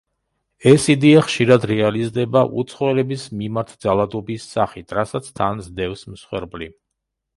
[0.69, 6.73] ეს იდეა ხშირად რეალიზდება უცხოელების მიმართ ძალადობის სახით, რასაც თან სდევს მსხვერპლი.